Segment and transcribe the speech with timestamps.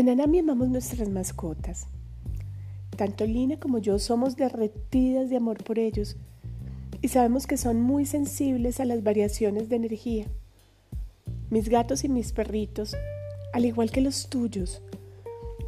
[0.00, 1.86] En Anami amamos nuestras mascotas.
[2.96, 6.16] Tanto Lina como yo somos derretidas de amor por ellos
[7.02, 10.26] y sabemos que son muy sensibles a las variaciones de energía.
[11.50, 12.96] Mis gatos y mis perritos,
[13.52, 14.80] al igual que los tuyos,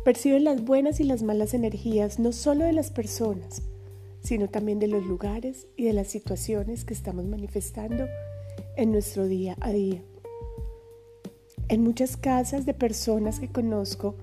[0.03, 3.61] perciben las buenas y las malas energías no solo de las personas,
[4.23, 8.07] sino también de los lugares y de las situaciones que estamos manifestando
[8.79, 10.03] en nuestro día a día.
[11.69, 14.17] En muchas casas de personas que conozco,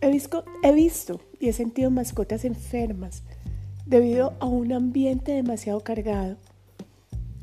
[0.00, 3.22] he visto, y he sentido mascotas enfermas
[3.86, 6.36] debido a un ambiente demasiado cargado.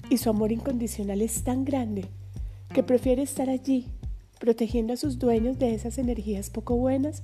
[0.10, 2.06] Y su amor incondicional es tan grande
[2.74, 3.88] que prefiere estar allí,
[4.40, 7.24] protegiendo a sus dueños de esas energías poco buenas,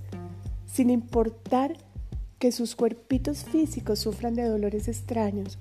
[0.66, 1.78] sin importar
[2.40, 5.59] que sus cuerpitos físicos sufran de dolores extraños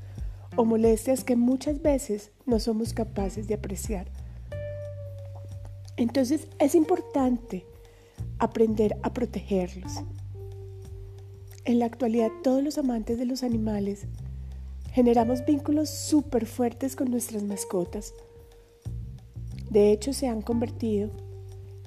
[0.56, 4.08] o molestias que muchas veces no somos capaces de apreciar.
[5.96, 7.66] Entonces es importante
[8.38, 10.02] aprender a protegerlos.
[11.64, 14.06] En la actualidad todos los amantes de los animales
[14.92, 18.14] generamos vínculos súper fuertes con nuestras mascotas.
[19.70, 21.10] De hecho se han convertido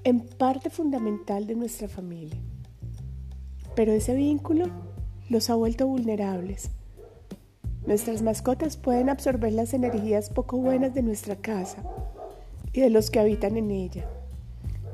[0.04, 2.40] en parte fundamental de nuestra familia.
[3.76, 4.68] Pero ese vínculo
[5.30, 6.70] los ha vuelto vulnerables.
[7.86, 11.84] Nuestras mascotas pueden absorber las energías poco buenas de nuestra casa
[12.76, 14.06] y de los que habitan en ella.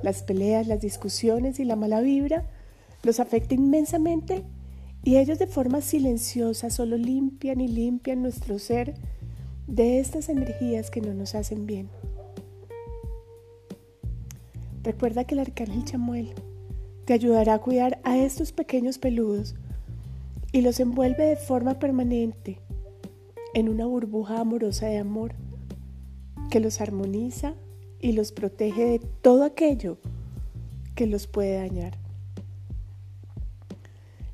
[0.03, 2.45] Las peleas, las discusiones y la mala vibra
[3.01, 4.43] los afecta inmensamente
[5.03, 8.93] y ellos de forma silenciosa solo limpian y limpian nuestro ser
[9.65, 11.89] de estas energías que no nos hacen bien.
[14.83, 16.35] Recuerda que el arcángel Chamuel
[17.05, 19.55] te ayudará a cuidar a estos pequeños peludos
[20.51, 22.59] y los envuelve de forma permanente
[23.55, 25.33] en una burbuja amorosa de amor
[26.51, 27.55] que los armoniza
[28.01, 29.97] y los protege de todo aquello
[30.95, 31.97] que los puede dañar.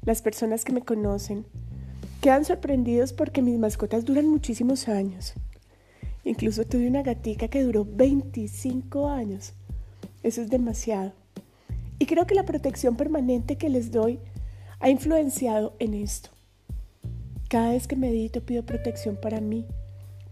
[0.04, 1.46] Las personas que me conocen
[2.22, 5.34] quedan sorprendidos porque mis mascotas duran muchísimos años.
[6.24, 9.54] Incluso tuve una gatica que duró 25 años.
[10.24, 11.14] Eso es demasiado.
[12.00, 14.20] Y creo que la protección permanente que les doy
[14.80, 16.30] ha influenciado en esto.
[17.50, 19.66] Cada vez que medito pido protección para mí,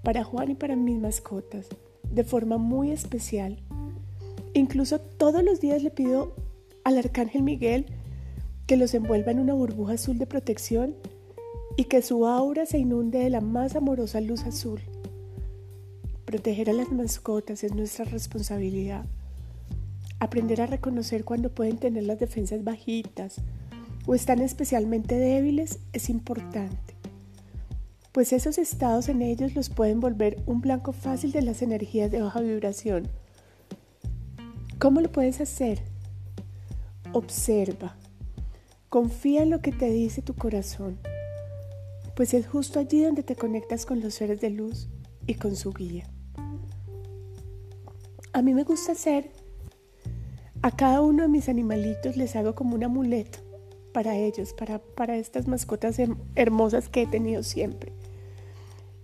[0.04, 1.68] para Juan y para mis mascotas,
[2.16, 3.60] de forma muy especial.
[4.54, 6.34] Incluso todos los días le pido
[6.84, 7.86] al Arcángel Miguel
[8.68, 10.96] que los envuelva en una burbuja azul de protección
[11.78, 14.80] y que su aura se inunde de la más amorosa luz azul.
[16.26, 19.06] Proteger a las mascotas es nuestra responsabilidad.
[20.20, 23.36] Aprender a reconocer cuando pueden tener las defensas bajitas
[24.08, 26.95] o están especialmente débiles es importante,
[28.16, 32.22] pues esos estados en ellos los pueden volver un blanco fácil de las energías de
[32.22, 33.10] baja vibración.
[34.80, 35.82] ¿Cómo lo puedes hacer?
[37.12, 37.98] Observa
[38.88, 40.98] Confía en lo que te dice tu corazón,
[42.16, 44.88] pues es justo allí donde te conectas con los seres de luz
[45.28, 46.08] y con su guía.
[48.32, 49.30] A mí me gusta hacer,
[50.62, 53.40] a cada uno de mis animalitos les hago como un amuleto
[53.92, 56.00] para ellos, para, para estas mascotas
[56.36, 57.92] hermosas que he tenido siempre.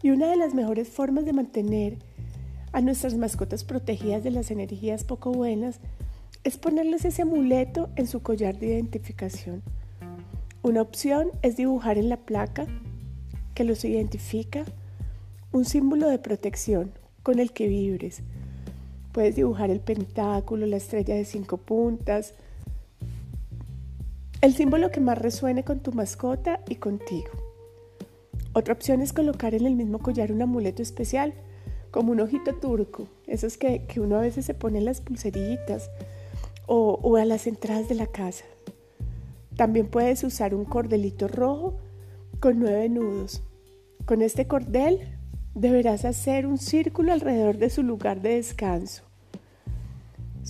[0.03, 1.97] Y una de las mejores formas de mantener
[2.71, 5.79] a nuestras mascotas protegidas de las energías poco buenas
[6.43, 9.61] es ponerles ese amuleto en su collar de identificación.
[10.63, 12.65] Una opción es dibujar en la placa
[13.53, 14.63] que los identifica
[15.51, 16.91] un símbolo de protección
[17.23, 18.21] con el que vibres.
[19.11, 22.33] Puedes dibujar el pentáculo, la estrella de cinco puntas,
[24.41, 27.50] el símbolo que más resuene con tu mascota y contigo.
[28.53, 31.33] Otra opción es colocar en el mismo collar un amuleto especial,
[31.89, 35.89] como un ojito turco, esos que, que uno a veces se pone en las pulseritas
[36.65, 38.45] o, o a las entradas de la casa.
[39.55, 41.75] También puedes usar un cordelito rojo
[42.39, 43.41] con nueve nudos.
[44.05, 44.99] Con este cordel
[45.53, 49.03] deberás hacer un círculo alrededor de su lugar de descanso.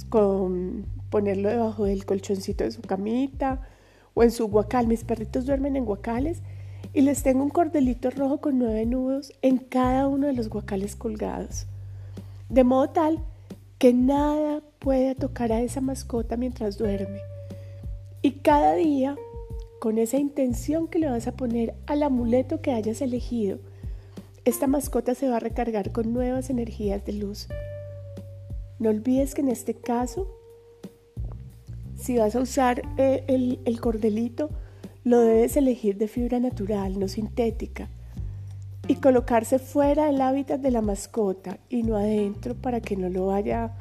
[0.09, 3.68] Con ponerlo debajo del colchoncito de su camita
[4.13, 4.88] o en su guacal.
[4.88, 6.42] Mis perritos duermen en guacales
[6.93, 10.95] y les tengo un cordelito rojo con nueve nudos en cada uno de los guacales
[10.95, 11.67] colgados.
[12.49, 13.19] De modo tal
[13.77, 17.19] que nada pueda tocar a esa mascota mientras duerme.
[18.21, 19.15] Y cada día,
[19.79, 23.57] con esa intención que le vas a poner al amuleto que hayas elegido,
[24.43, 27.47] esta mascota se va a recargar con nuevas energías de luz.
[28.79, 30.27] No olvides que en este caso,
[31.95, 34.49] si vas a usar eh, el, el cordelito,
[35.03, 37.89] lo debes elegir de fibra natural, no sintética,
[38.88, 43.27] y colocarse fuera del hábitat de la mascota y no adentro para que no lo
[43.27, 43.75] vaya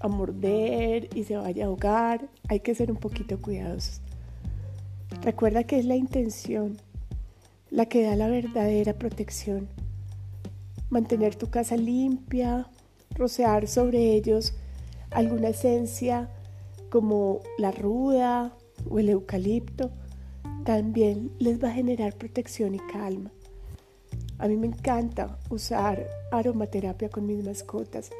[0.00, 2.28] a morder y se vaya a ahogar.
[2.48, 4.00] Hay que ser un poquito cuidadosos.
[5.22, 6.78] Recuerda que es la intención
[7.70, 9.68] la que da la verdadera protección.
[10.90, 12.66] Mantener tu casa limpia,
[13.14, 14.54] rociar sobre ellos
[15.10, 16.28] alguna esencia
[16.90, 18.52] como la ruda
[18.90, 19.90] o el eucalipto,
[20.64, 23.30] también les va a generar protección y calma.
[24.38, 28.10] A mí me encanta usar aromaterapia con mis mascotas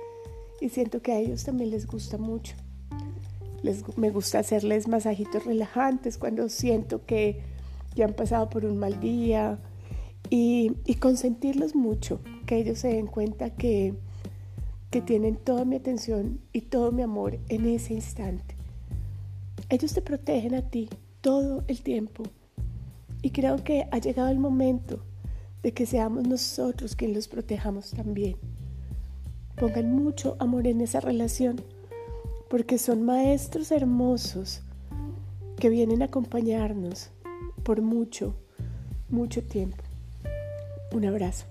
[0.60, 2.54] y siento que a ellos también les gusta mucho.
[3.62, 7.40] Les, me gusta hacerles masajitos relajantes cuando siento que
[7.94, 9.58] ya han pasado por un mal día
[10.30, 13.94] y, consentirlos mucho, que ellos se den cuenta que,
[14.90, 18.54] que tienen toda mi atención y todo mi amor en ese instante.
[19.68, 20.88] Ellos te protegen a ti
[21.22, 22.24] todo el tiempo
[23.22, 25.02] y creo que ha llegado el momento
[25.62, 28.36] de que seamos nosotros quienes los protejamos también.
[29.56, 31.62] Pongan mucho amor en esa relación
[32.50, 34.62] porque son maestros hermosos
[35.56, 37.10] que vienen a acompañarnos
[37.62, 38.34] por mucho,
[39.08, 39.82] mucho tiempo.
[40.92, 41.46] Un abrazo.